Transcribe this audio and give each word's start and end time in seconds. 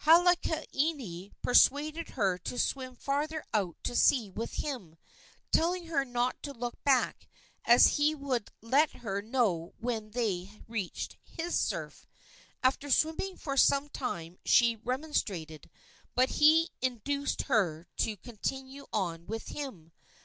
Halaaniani 0.00 1.30
persuaded 1.40 2.08
her 2.18 2.36
to 2.36 2.58
swim 2.58 2.96
farther 2.96 3.44
out 3.54 3.76
to 3.84 3.94
sea 3.94 4.28
with 4.28 4.54
him, 4.54 4.96
telling 5.52 5.86
her 5.86 6.04
not 6.04 6.42
to 6.42 6.52
look 6.52 6.82
back, 6.82 7.28
as 7.64 7.96
he 7.96 8.12
would 8.12 8.50
let 8.60 8.90
her 8.90 9.22
know 9.22 9.72
when 9.78 10.10
they 10.10 10.64
reached 10.66 11.16
his 11.22 11.54
surf. 11.54 12.08
After 12.60 12.90
swimming 12.90 13.36
for 13.36 13.56
some 13.56 13.88
time 13.88 14.38
she 14.44 14.74
remonstrated, 14.74 15.70
but 16.16 16.28
he 16.28 16.70
induced 16.82 17.42
her 17.42 17.86
to 17.98 18.16
continue 18.16 18.88
on 18.92 19.26
with 19.26 19.50
him. 19.50 19.92